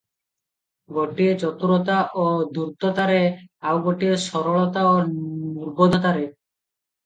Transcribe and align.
ଗୋଟିଏ 0.95 1.35
ଚତୁରତା 1.43 1.99
ଓ 2.23 2.25
ଧୂର୍ତ୍ତତାରେ, 2.57 3.21
ଆଉ 3.75 3.85
ଗୋଟିଏ 3.91 4.19
ସରଳତା 4.27 4.89
ଓ 4.97 4.99
ନିର୍ବୋଧତାରେ। 5.15 6.29